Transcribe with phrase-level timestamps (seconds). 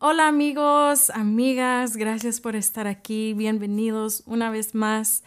[0.00, 3.34] Hola amigos, amigas, gracias por estar aquí.
[3.34, 5.24] Bienvenidos una vez más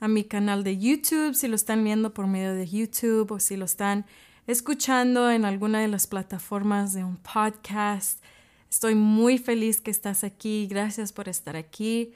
[0.00, 3.58] a mi canal de YouTube, si lo están viendo por medio de YouTube o si
[3.58, 4.06] lo están
[4.46, 8.24] escuchando en alguna de las plataformas de un podcast.
[8.70, 10.68] Estoy muy feliz que estás aquí.
[10.70, 12.14] Gracias por estar aquí.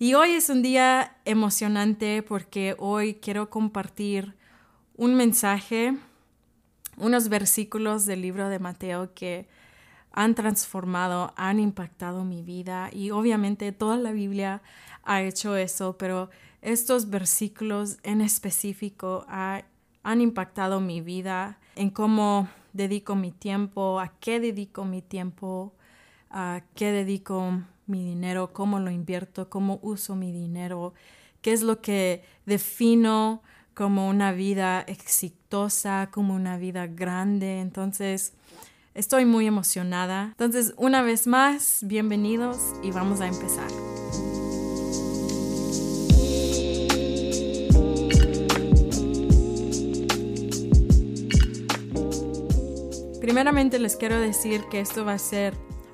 [0.00, 4.34] Y hoy es un día emocionante porque hoy quiero compartir
[4.96, 5.96] un mensaje,
[6.96, 9.46] unos versículos del libro de Mateo que
[10.16, 14.62] han transformado, han impactado mi vida y obviamente toda la Biblia
[15.04, 16.30] ha hecho eso, pero
[16.62, 24.40] estos versículos en específico han impactado mi vida en cómo dedico mi tiempo, a qué
[24.40, 25.74] dedico mi tiempo,
[26.30, 30.94] a qué dedico mi dinero, cómo lo invierto, cómo uso mi dinero,
[31.42, 33.42] qué es lo que defino
[33.74, 37.60] como una vida exitosa, como una vida grande.
[37.60, 38.32] Entonces,
[38.96, 40.28] Estoy muy emocionada.
[40.30, 43.68] Entonces, una vez más, bienvenidos y vamos a empezar.
[53.20, 55.52] Primeramente les quiero decir que esto va a ser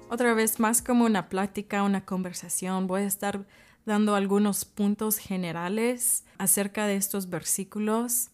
[0.08, 2.86] otra vez más como una plática, una conversación.
[2.86, 3.44] Voy a estar
[3.84, 8.30] dando algunos puntos generales acerca de estos versículos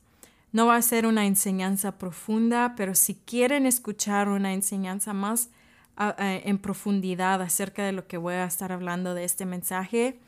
[0.52, 5.50] no va a ser una enseñanza profunda, pero si quieren escuchar una enseñanza más
[6.18, 10.20] en profundidad acerca de lo que voy a estar hablando de este mensaje,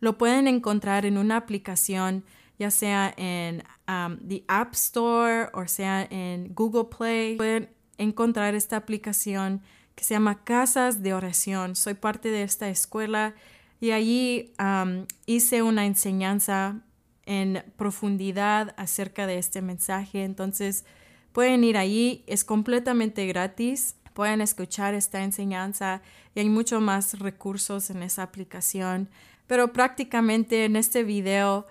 [0.00, 2.24] lo pueden encontrar en una aplicación,
[2.58, 7.36] ya sea en um, the App Store o sea en Google Play.
[7.36, 7.68] Pueden
[7.98, 9.60] encontrar esta aplicación
[9.94, 11.76] que se llama Casas de Oración.
[11.76, 13.34] Soy parte de esta escuela
[13.80, 16.80] y allí um, hice una enseñanza
[17.28, 20.24] en profundidad acerca de este mensaje.
[20.24, 20.86] Entonces
[21.32, 23.96] pueden ir allí, es completamente gratis.
[24.14, 26.00] Pueden escuchar esta enseñanza
[26.34, 29.10] y hay mucho más recursos en esa aplicación.
[29.46, 31.66] Pero prácticamente en este video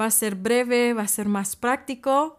[0.00, 2.38] va a ser breve, va a ser más práctico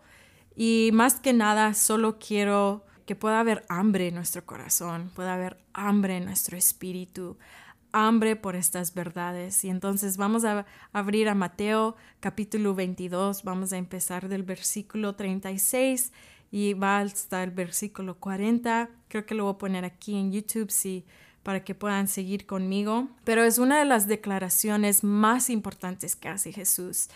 [0.56, 5.57] y más que nada solo quiero que pueda haber hambre en nuestro corazón, pueda haber
[5.73, 7.38] hambre en nuestro espíritu,
[7.93, 9.63] hambre por estas verdades.
[9.63, 16.11] Y entonces vamos a abrir a Mateo capítulo 22, vamos a empezar del versículo 36
[16.51, 18.89] y va hasta el versículo 40.
[19.07, 21.05] Creo que lo voy a poner aquí en YouTube sí,
[21.43, 23.07] para que puedan seguir conmigo.
[23.23, 27.09] Pero es una de las declaraciones más importantes que hace Jesús.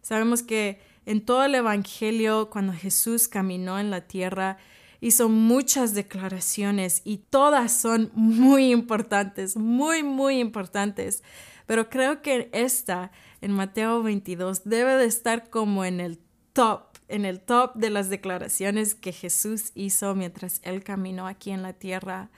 [0.00, 4.58] Sabemos que en todo el Evangelio, cuando Jesús caminó en la tierra,
[5.02, 11.24] hizo muchas declaraciones y todas son muy importantes, muy, muy importantes.
[11.66, 16.20] Pero creo que esta, en Mateo 22, debe de estar como en el
[16.52, 21.62] top, en el top de las declaraciones que Jesús hizo mientras él caminó aquí en
[21.62, 22.30] la tierra,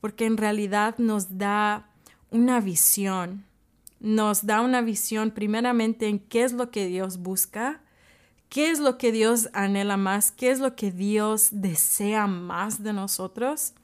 [0.00, 1.90] porque en realidad nos da
[2.30, 3.44] una visión,
[4.00, 7.82] nos da una visión primeramente en qué es lo que Dios busca,
[8.48, 10.32] ¿Qué es lo que Dios anhela más?
[10.32, 13.74] ¿Qué es lo que Dios desea más de nosotros?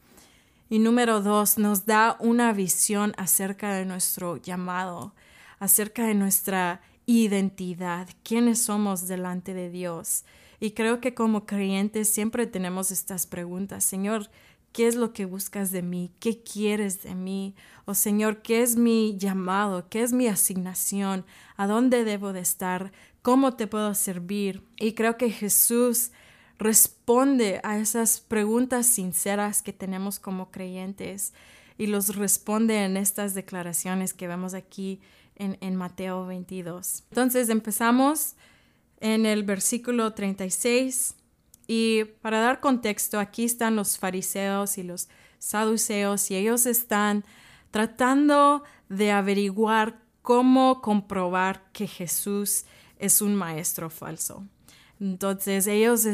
[0.70, 5.12] Y número dos, nos da una visión acerca de nuestro llamado,
[5.58, 10.24] acerca de nuestra identidad, quiénes somos delante de Dios.
[10.60, 14.30] Y creo que como creyentes siempre tenemos estas preguntas, Señor,
[14.74, 16.10] ¿qué es lo que buscas de mí?
[16.18, 17.54] ¿Qué quieres de mí?
[17.84, 19.88] Oh, Señor, ¿qué es mi llamado?
[19.88, 21.24] ¿Qué es mi asignación?
[21.56, 22.90] ¿A dónde debo de estar?
[23.22, 24.64] ¿Cómo te puedo servir?
[24.76, 26.10] Y creo que Jesús
[26.58, 31.34] responde a esas preguntas sinceras que tenemos como creyentes
[31.78, 35.00] y los responde en estas declaraciones que vemos aquí
[35.36, 37.04] en, en Mateo 22.
[37.10, 38.34] Entonces empezamos
[38.98, 41.14] en el versículo 36
[41.66, 45.08] y para dar contexto, aquí están los fariseos y los
[45.38, 47.24] saduceos y ellos están
[47.70, 52.64] tratando de averiguar cómo comprobar que Jesús
[52.98, 54.46] es un maestro falso.
[55.00, 56.06] Entonces ellos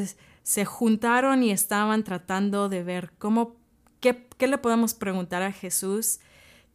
[0.43, 3.57] se juntaron y estaban tratando de ver cómo,
[4.01, 6.21] qué, qué le podemos preguntar a Jesús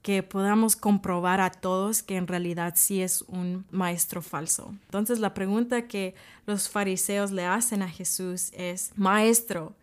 [0.05, 4.75] que podamos comprobar a todos que en realidad sí es un maestro falso.
[4.84, 6.13] Entonces la pregunta que
[6.46, 9.73] los fariseos le hacen a Jesús es, Maestro,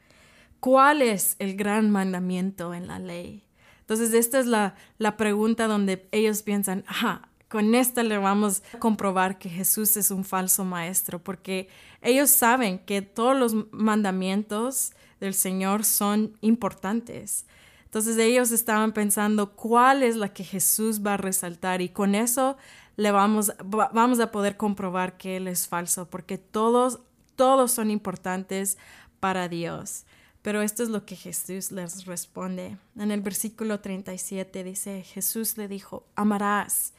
[0.60, 3.42] ¿cuál es el gran mandamiento en la ley?
[3.80, 8.78] Entonces esta es la, la pregunta donde ellos piensan, ajá, con esta le vamos a
[8.78, 11.68] comprobar que Jesús es un falso maestro, porque
[12.00, 17.44] ellos saben que todos los mandamientos del Señor son importantes.
[17.92, 22.56] Entonces ellos estaban pensando cuál es la que Jesús va a resaltar y con eso
[22.96, 27.00] le vamos, vamos a poder comprobar que Él es falso, porque todos,
[27.36, 28.78] todos son importantes
[29.20, 30.06] para Dios.
[30.40, 32.78] Pero esto es lo que Jesús les responde.
[32.96, 36.94] En el versículo 37 dice, Jesús le dijo, amarás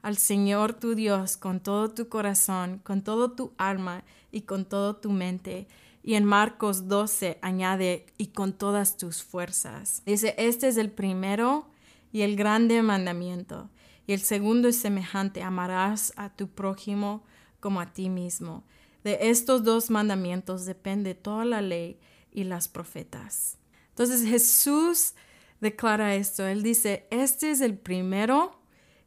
[0.00, 4.94] al Señor tu Dios con todo tu corazón, con todo tu alma y con todo
[4.94, 5.66] tu mente.
[6.06, 10.04] Y en Marcos 12 añade, y con todas tus fuerzas.
[10.06, 11.68] Dice, este es el primero
[12.12, 13.70] y el grande mandamiento.
[14.06, 17.24] Y el segundo es semejante, amarás a tu prójimo
[17.58, 18.62] como a ti mismo.
[19.02, 21.98] De estos dos mandamientos depende toda la ley
[22.30, 23.58] y las profetas.
[23.88, 25.14] Entonces Jesús
[25.60, 26.46] declara esto.
[26.46, 28.60] Él dice, este es el primero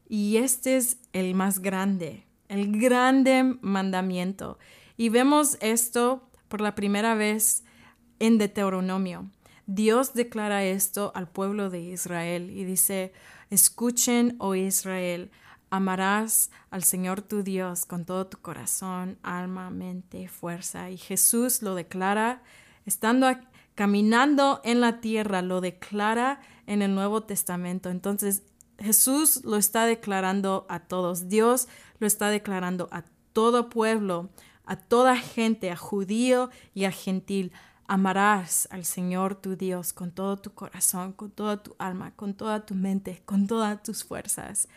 [0.06, 4.58] y este es el más grande, el grande mandamiento.
[4.98, 7.64] Y vemos esto por la primera vez
[8.18, 9.30] en Deuteronomio.
[9.66, 13.12] Dios declara esto al pueblo de Israel y dice,
[13.50, 15.30] escuchen, oh Israel,
[15.70, 20.90] amarás al Señor tu Dios con todo tu corazón, alma, mente, fuerza.
[20.90, 22.42] Y Jesús lo declara
[22.84, 23.28] estando
[23.76, 27.90] caminando en la tierra, lo declara en el Nuevo Testamento.
[27.90, 28.42] Entonces
[28.80, 31.68] Jesús lo está declarando a todos, Dios
[32.00, 34.30] lo está declarando a todo pueblo,
[34.70, 37.50] a toda gente, a judío y a gentil.
[37.88, 42.64] Amarás al Señor tu Dios con todo tu corazón, con toda tu alma, con toda
[42.64, 44.68] tu mente, con todas tus fuerzas.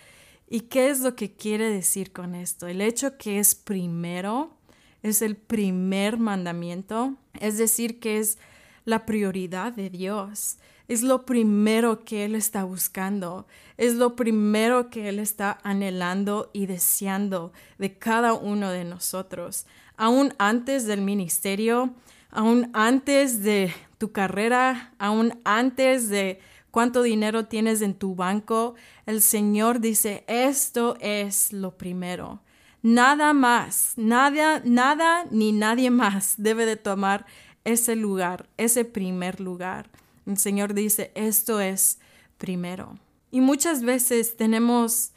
[0.50, 2.66] ¿Y qué es lo que quiere decir con esto?
[2.66, 4.57] El hecho que es primero,
[5.04, 8.40] es el primer mandamiento, es decir, que es
[8.86, 10.57] la prioridad de Dios.
[10.88, 13.45] Es lo primero que Él está buscando,
[13.78, 19.68] es lo primero que Él está anhelando y deseando de cada uno de nosotros.
[19.98, 21.94] Aún antes del ministerio,
[22.30, 26.40] aún antes de tu carrera, aún antes de
[26.72, 28.75] cuánto dinero tienes en tu banco,
[29.06, 32.42] el Señor dice, esto es lo primero.
[32.81, 37.25] Nada más, nada, nada ni nadie más debe de tomar
[37.63, 39.90] ese lugar, ese primer lugar.
[40.25, 42.00] El Señor dice, esto es
[42.38, 42.98] primero.
[43.31, 45.12] Y muchas veces tenemos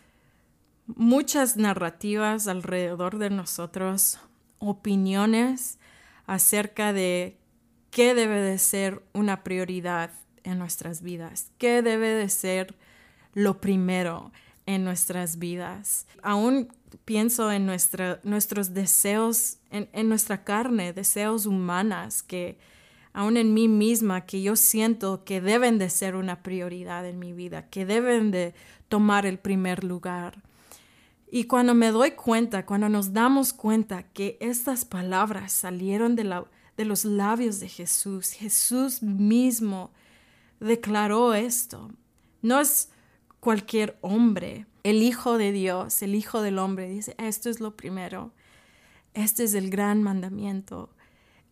[0.87, 4.19] muchas narrativas alrededor de nosotros,
[4.58, 5.79] opiniones
[6.26, 7.37] acerca de
[7.91, 10.11] qué debe de ser una prioridad
[10.44, 12.75] en nuestras vidas, qué debe de ser
[13.35, 14.32] lo primero
[14.67, 16.06] en nuestras vidas.
[16.23, 16.69] Aún
[17.05, 22.59] pienso en nuestros deseos, en, en nuestra carne, deseos humanas que
[23.12, 27.32] aún en mí misma, que yo siento que deben de ser una prioridad en mi
[27.32, 28.55] vida, que deben de
[28.88, 30.43] tomar el primer lugar.
[31.37, 36.47] Y cuando me doy cuenta, cuando nos damos cuenta que estas palabras salieron de, la,
[36.79, 39.91] de los labios de Jesús, Jesús mismo
[40.61, 41.91] declaró esto.
[42.41, 42.88] No es
[43.38, 48.33] cualquier hombre, el Hijo de Dios, el Hijo del hombre, dice, esto es lo primero,
[49.12, 50.88] este es el gran mandamiento.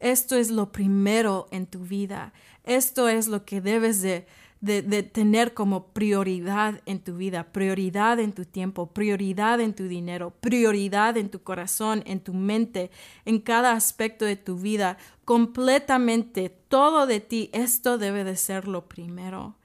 [0.01, 2.33] Esto es lo primero en tu vida.
[2.65, 4.27] Esto es lo que debes de,
[4.65, 11.17] tener como prioridad en tu vida, prioridad en tu tiempo, prioridad en tu dinero, prioridad
[11.17, 12.91] en tu corazón, en tu mente,
[13.25, 17.51] en cada aspecto de tu vida, completamente todo de ti.
[17.53, 19.57] Esto debe de ser lo primero.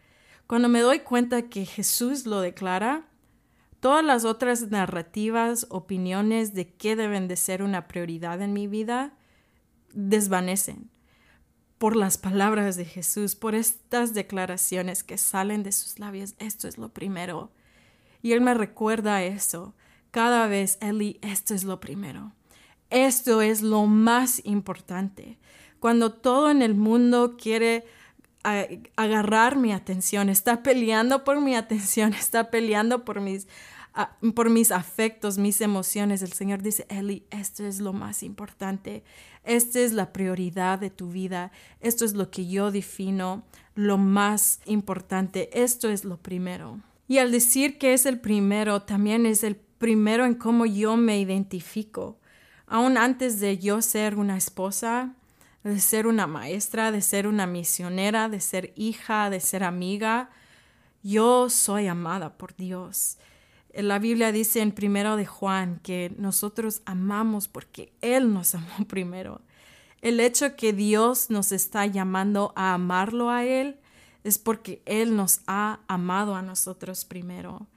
[0.47, 3.07] Cuando me doy cuenta que Jesús lo declara,
[3.79, 9.13] todas las otras narrativas, opiniones de qué deben de ser una prioridad en mi vida,
[9.93, 10.89] desvanecen
[11.79, 16.35] por las palabras de Jesús, por estas declaraciones que salen de sus labios.
[16.37, 17.51] Esto es lo primero.
[18.21, 19.73] Y Él me recuerda eso.
[20.11, 22.33] Cada vez, Eli, esto es lo primero.
[22.89, 25.39] Esto es lo más importante.
[25.79, 27.85] Cuando todo en el mundo quiere
[28.43, 33.47] agarrar mi atención, está peleando por mi atención, está peleando por mis
[34.35, 36.21] por mis afectos, mis emociones.
[36.21, 39.03] El Señor dice, Eli, esto es lo más importante.
[39.43, 41.51] Esta es la prioridad de tu vida.
[41.79, 43.43] Esto es lo que yo defino,
[43.75, 45.49] lo más importante.
[45.53, 46.79] Esto es lo primero.
[47.07, 51.19] Y al decir que es el primero, también es el primero en cómo yo me
[51.19, 52.19] identifico.
[52.67, 55.15] Aún antes de yo ser una esposa,
[55.63, 60.29] de ser una maestra, de ser una misionera, de ser hija, de ser amiga,
[61.01, 63.17] yo soy amada por Dios.
[63.73, 69.41] La Biblia dice en primero de Juan que nosotros amamos porque Él nos amó primero.
[70.01, 73.77] El hecho que Dios nos está llamando a amarlo a Él
[74.23, 77.67] es porque Él nos ha amado a nosotros primero.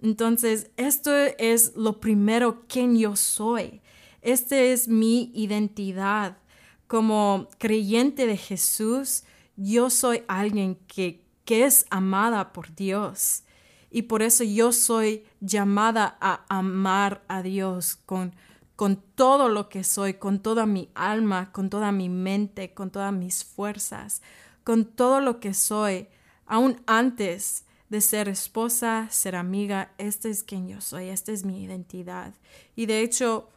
[0.00, 3.80] Entonces, esto es lo primero, quien yo soy.
[4.22, 6.38] Esta es mi identidad.
[6.86, 9.24] Como creyente de Jesús,
[9.56, 13.42] yo soy alguien que, que es amada por Dios
[13.90, 18.34] y por eso yo soy llamada a amar a Dios con
[18.78, 23.12] con todo lo que soy, con toda mi alma, con toda mi mente, con todas
[23.12, 24.22] mis fuerzas,
[24.62, 26.06] con todo lo que soy,
[26.46, 31.64] aún antes de ser esposa, ser amiga, este es quien yo soy, esta es mi
[31.64, 32.34] identidad.
[32.76, 33.48] Y de hecho,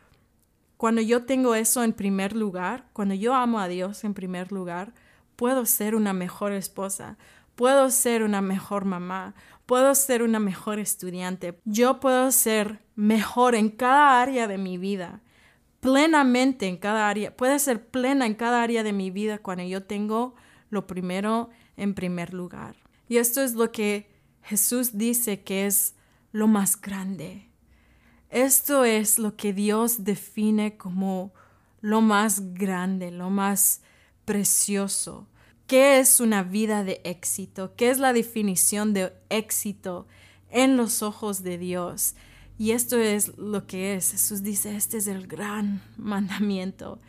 [0.76, 4.92] cuando yo tengo eso en primer lugar, cuando yo amo a Dios en primer lugar,
[5.36, 7.20] puedo ser una mejor esposa,
[7.54, 9.36] puedo ser una mejor mamá,
[9.72, 15.22] puedo ser una mejor estudiante, yo puedo ser mejor en cada área de mi vida,
[15.80, 19.82] plenamente en cada área, puede ser plena en cada área de mi vida cuando yo
[19.82, 20.36] tengo
[20.70, 22.76] lo primero en primer lugar.
[23.08, 24.12] Y esto es lo que
[24.42, 25.96] Jesús dice que es
[26.34, 27.50] lo más grande.
[28.30, 31.34] Esto es lo que Dios define como
[31.80, 33.84] lo más grande, lo más
[34.26, 35.30] precioso.
[35.72, 37.76] ¿Qué es una vida de éxito?
[37.78, 40.06] ¿Qué es la definición de éxito
[40.50, 42.16] en los ojos de Dios?
[42.58, 44.12] Y esto es lo que es.
[44.12, 47.00] Jesús dice, este es el gran mandamiento.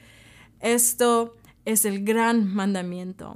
[0.61, 3.35] Esto es el gran mandamiento.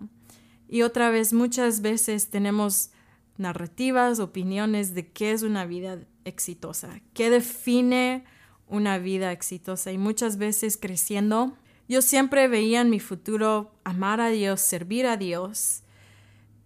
[0.69, 2.91] Y otra vez, muchas veces tenemos
[3.37, 8.23] narrativas, opiniones de qué es una vida exitosa, qué define
[8.69, 9.91] una vida exitosa.
[9.91, 11.57] Y muchas veces creciendo,
[11.89, 15.83] yo siempre veía en mi futuro amar a Dios, servir a Dios,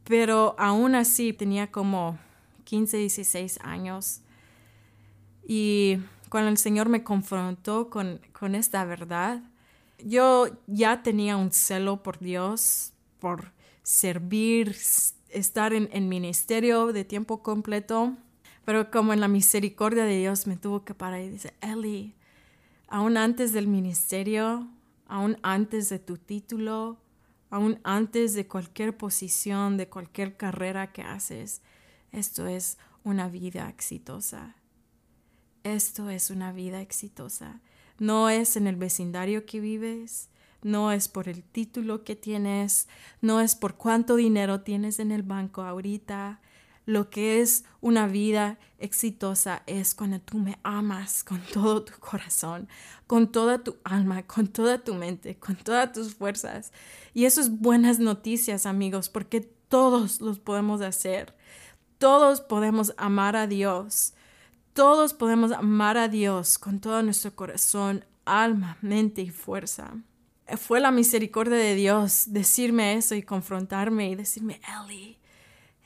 [0.04, 2.18] pero aún así tenía como
[2.64, 4.20] 15, 16 años.
[5.46, 5.98] Y
[6.28, 9.42] cuando el Señor me confrontó con, con esta verdad,
[10.04, 14.76] yo ya tenía un celo por Dios, por servir,
[15.30, 18.16] estar en, ministerio de tiempo completo,
[18.64, 22.14] pero como en la misericordia de Dios me tuvo que parar y dice, Eli,
[22.88, 24.68] aún antes del ministerio,
[25.10, 26.96] aún antes de tu título,
[27.50, 31.62] aún antes de cualquier posición, de cualquier carrera que haces,
[32.12, 34.54] esto es una vida exitosa.
[35.64, 37.60] Esto es una vida exitosa.
[37.98, 40.30] No es en el vecindario que vives,
[40.62, 42.88] no es por el título que tienes,
[43.20, 46.40] no es por cuánto dinero tienes en el banco ahorita.
[46.90, 52.66] Lo que es una vida exitosa es cuando tú me amas con todo tu corazón,
[53.06, 56.72] con toda tu alma, con toda tu mente, con todas tus fuerzas.
[57.14, 61.36] Y eso es buenas noticias, amigos, porque todos los podemos hacer.
[61.98, 64.14] Todos podemos amar a Dios.
[64.72, 69.94] Todos podemos amar a Dios con todo nuestro corazón, alma, mente y fuerza
[70.56, 75.19] fue la misericordia de Dios decirme eso y confrontarme y decirme, Ellie,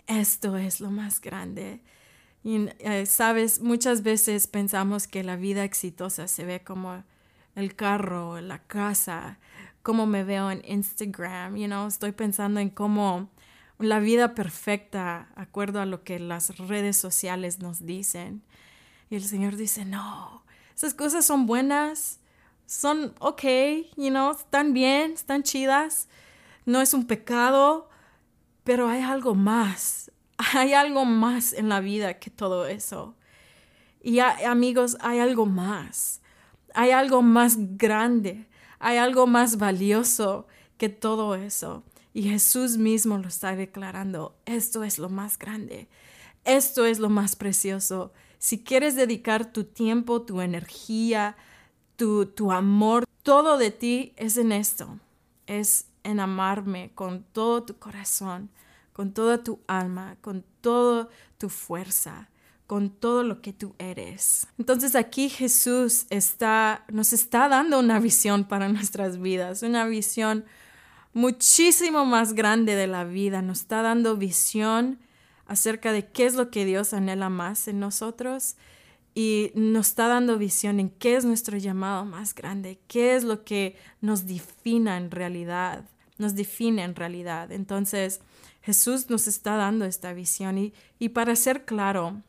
[0.07, 1.81] esto es lo más grande.
[2.43, 7.03] Y eh, sabes, muchas veces pensamos que la vida exitosa se ve como
[7.55, 9.39] el carro, la casa,
[9.83, 13.31] cómo me veo en Instagram, you know, estoy pensando en cómo
[13.79, 18.43] la vida perfecta, acuerdo a lo que las redes sociales nos dicen.
[19.11, 20.43] Y el Señor dice, no,
[20.75, 22.21] esas cosas son buenas,
[22.67, 23.43] son ok,
[23.97, 26.09] you know, están bien, están chidas,
[26.67, 27.89] no es un pecado,
[28.65, 30.11] pero hay algo más,
[30.55, 33.15] hay algo más en la vida que todo eso.
[34.03, 36.21] Y amigos, hay algo más,
[36.75, 38.47] hay algo más grande,
[38.79, 41.85] hay algo más valioso que todo eso.
[42.13, 45.89] Y Jesús mismo lo está declarando, esto es lo más grande,
[46.45, 48.13] esto es lo más precioso.
[48.39, 51.37] Si quieres dedicar tu tiempo, tu energía,
[51.97, 54.99] tu, amor, todo de ti es en esto,
[55.47, 58.51] es en amarme con todo tu corazón,
[58.93, 61.09] con toda tu alma, con toda
[61.39, 62.29] tu fuerza,
[62.67, 64.47] con todo lo que tú eres.
[64.59, 70.45] Entonces aquí Jesús está, nos está dando una visión para nuestras vidas, una visión
[71.13, 74.99] muchísimo más grande de la vida, nos está dando visión
[75.47, 78.57] acerca de qué es lo que Dios anhela más en nosotros
[79.15, 83.45] y nos está dando visión en qué es nuestro llamado más grande, qué es lo
[83.45, 85.85] que nos define en realidad,
[86.19, 87.53] nos define en realidad.
[87.53, 88.21] Entonces,
[88.63, 92.23] Jesús nos está dando esta visión y, y para ser claro,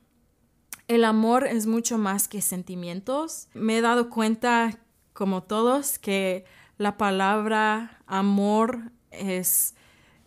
[0.88, 3.48] el amor es mucho más que sentimientos.
[3.54, 4.80] Me he dado cuenta,
[5.13, 6.46] como todos, que
[6.77, 9.75] la palabra amor es,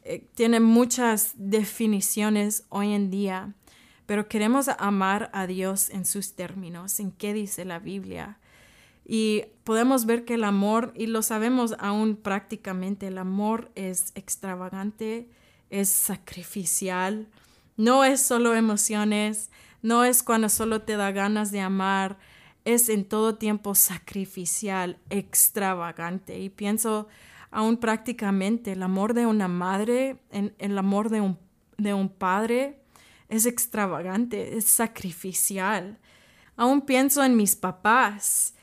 [0.02, 3.54] eh, tiene muchas definiciones hoy en día
[4.08, 8.38] pero queremos amar a Dios en sus términos, en qué dice la Biblia.
[9.10, 15.30] Y podemos ver que el amor, y lo sabemos aún prácticamente, el amor es extravagante,
[15.70, 17.26] es sacrificial,
[17.78, 19.50] no es solo emociones,
[19.80, 22.18] no es cuando solo te da ganas de amar,
[22.66, 26.38] es en todo tiempo sacrificial, extravagante.
[26.38, 27.08] Y pienso
[27.50, 31.38] aún prácticamente el amor de una madre, en, el amor de un,
[31.78, 32.82] de un padre,
[33.30, 35.98] es extravagante, es sacrificial.
[36.56, 38.54] Aún pienso en mis papás.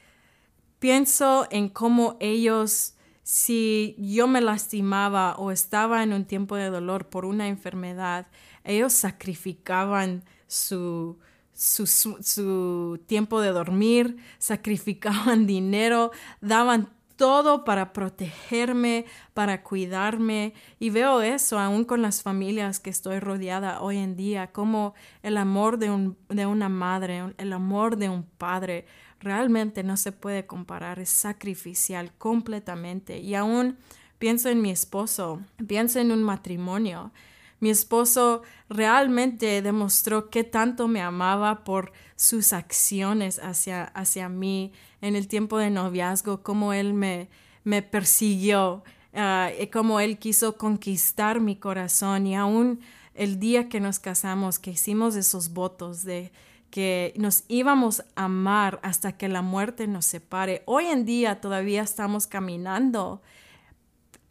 [0.86, 7.10] Pienso en cómo ellos, si yo me lastimaba o estaba en un tiempo de dolor
[7.10, 8.28] por una enfermedad,
[8.64, 11.18] ellos sacrificaban su,
[11.54, 20.54] su, su, tiempo de dormir, sacrificaban dinero, daban todo para protegerme, para cuidarme.
[20.78, 25.38] Y veo eso aún con las familias que estoy rodeada hoy en día, como el
[25.38, 28.86] amor de, un, de una madre, el amor de un padre,
[29.20, 33.20] realmente no se puede comparar, es sacrificial completamente.
[33.20, 33.78] Y aún
[34.20, 37.12] pienso en mi esposo, pienso en un matrimonio.
[37.60, 45.16] Mi esposo realmente demostró que tanto me amaba por sus acciones hacia, hacia mí en
[45.16, 47.30] el tiempo de noviazgo, cómo él me,
[47.64, 52.82] me persiguió, uh, cómo él quiso conquistar mi corazón y aún
[53.14, 56.32] el día que nos casamos, que hicimos esos votos de
[56.76, 60.62] que nos íbamos a amar hasta que la muerte nos separe.
[60.66, 63.22] Hoy en día todavía estamos caminando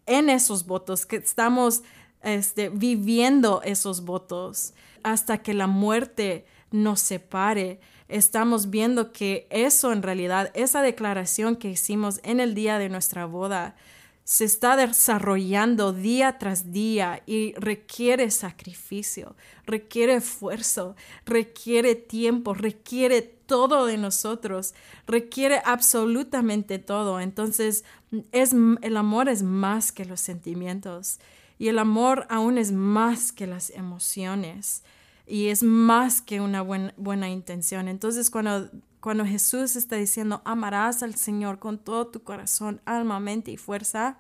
[0.04, 1.82] en esos votos, que estamos
[2.20, 7.80] este, viviendo esos votos hasta que la muerte nos separe.
[8.08, 13.24] Estamos viendo que eso en realidad, esa declaración que hicimos en el día de nuestra
[13.24, 13.74] boda,
[14.24, 23.84] se está desarrollando día tras día y requiere sacrificio, requiere esfuerzo, requiere tiempo, requiere todo
[23.84, 24.74] de nosotros,
[25.06, 27.20] requiere absolutamente todo.
[27.20, 27.84] Entonces,
[28.32, 31.20] es, el amor es más que los sentimientos
[31.58, 34.82] y el amor aún es más que las emociones
[35.26, 37.88] y es más que una buena, buena intención.
[37.88, 38.70] Entonces, cuando
[39.04, 44.16] cuando Jesús está diciendo, amarás al Señor con todo tu corazón, alma, mente y fuerza,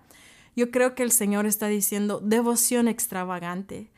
[0.56, 3.90] yo creo que el Señor está diciendo devoción extravagante,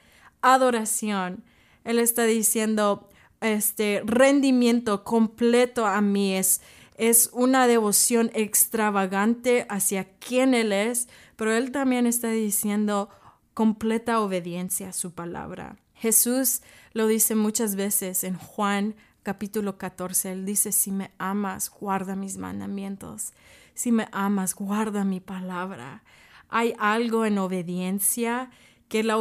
[0.43, 1.43] adoración.
[1.83, 3.09] Él está diciendo
[3.41, 6.61] este rendimiento completo a mí es
[6.95, 13.11] es una devoción extravagante hacia quien Él es, pero Él también está diciendo
[13.55, 15.79] completa obediencia a su palabra.
[15.95, 16.63] Jesús
[16.93, 18.95] lo dice muchas veces en Juan
[19.27, 23.33] capítulo 14, él dice, si me amas, guarda mis mandamientos.
[23.75, 26.05] Si me amas, guarda mi palabra.
[26.49, 28.51] Hay algo en obediencia
[28.87, 29.17] que la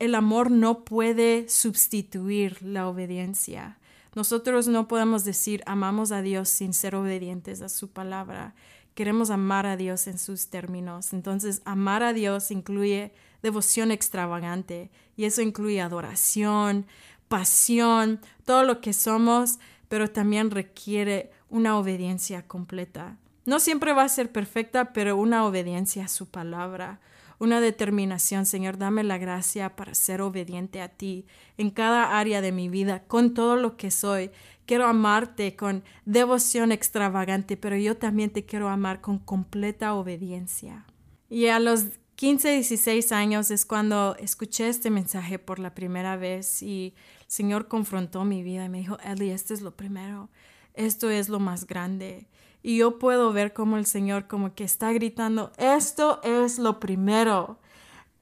[0.00, 3.78] el amor no puede sustituir la obediencia.
[4.16, 8.56] Nosotros no podemos decir amamos a Dios sin ser obedientes a su palabra.
[8.96, 11.12] Queremos amar a Dios en sus términos.
[11.12, 13.12] Entonces, amar a Dios incluye
[13.44, 16.86] devoción extravagante y eso incluye adoración,
[17.34, 23.16] pasión, todo lo que somos, pero también requiere una obediencia completa.
[23.44, 27.00] No siempre va a ser perfecta, pero una obediencia a su palabra,
[27.40, 31.26] una determinación, Señor, dame la gracia para ser obediente a ti
[31.58, 34.30] en cada área de mi vida, con todo lo que soy.
[34.64, 40.86] Quiero amarte con devoción extravagante, pero yo también te quiero amar con completa obediencia.
[41.28, 46.62] Y a los 15, 16 años es cuando escuché este mensaje por la primera vez
[46.62, 46.94] y
[47.26, 50.30] Señor confrontó mi vida y me dijo, Ellie, esto es lo primero,
[50.74, 52.28] esto es lo más grande.
[52.62, 57.58] Y yo puedo ver como el Señor como que está gritando, esto es lo primero,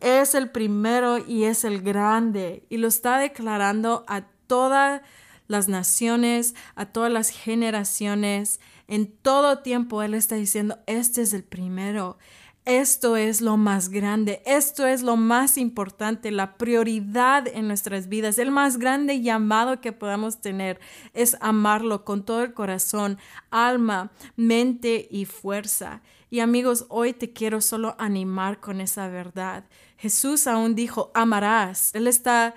[0.00, 2.66] es el primero y es el grande.
[2.68, 5.02] Y lo está declarando a todas
[5.46, 8.60] las naciones, a todas las generaciones.
[8.88, 12.18] En todo tiempo Él está diciendo, este es el primero.
[12.64, 18.38] Esto es lo más grande, esto es lo más importante, la prioridad en nuestras vidas,
[18.38, 20.78] el más grande llamado que podamos tener
[21.12, 23.18] es amarlo con todo el corazón,
[23.50, 26.02] alma, mente y fuerza.
[26.30, 29.64] Y amigos, hoy te quiero solo animar con esa verdad.
[29.96, 31.90] Jesús aún dijo, amarás.
[31.94, 32.54] Él está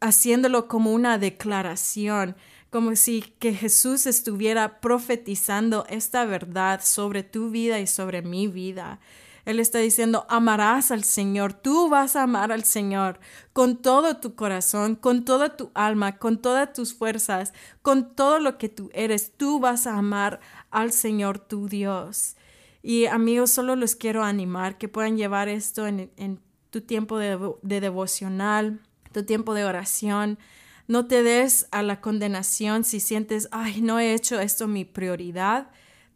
[0.00, 2.36] haciéndolo como una declaración
[2.70, 9.00] como si que Jesús estuviera profetizando esta verdad sobre tu vida y sobre mi vida.
[9.48, 13.18] Él está diciendo, amarás al Señor, tú vas a amar al Señor
[13.54, 18.58] con todo tu corazón, con toda tu alma, con todas tus fuerzas, con todo lo
[18.58, 22.36] que tú eres, tú vas a amar al Señor tu Dios.
[22.82, 27.80] Y amigos, solo los quiero animar que puedan llevar esto en, tu tiempo de, de
[27.80, 28.82] devocional,
[29.12, 30.38] tu tiempo de oración.
[30.88, 35.70] No te des a la condenación si sientes, ay, no he hecho esto mi prioridad.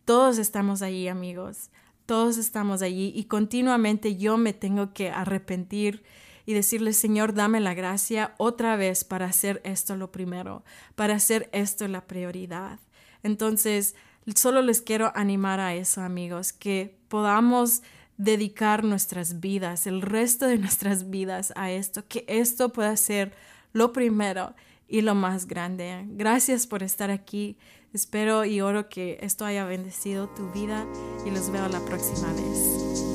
[0.04, 1.70] Todos estamos allí, amigos
[2.12, 6.02] todos estamos allí y continuamente yo me tengo que arrepentir
[6.44, 10.62] y decirle, Señor, dame la gracia otra vez para hacer esto lo primero,
[10.94, 12.80] para hacer esto la prioridad.
[13.22, 13.94] Entonces,
[14.36, 17.80] solo les quiero animar a eso, amigos, que podamos
[18.18, 23.32] dedicar nuestras vidas, el resto de nuestras vidas a esto, que esto pueda ser
[23.72, 24.54] lo primero
[24.92, 26.04] y lo más grande.
[26.08, 27.56] Gracias por estar aquí.
[27.94, 30.86] Espero y oro que esto haya bendecido tu vida
[31.26, 33.11] y los veo la próxima vez.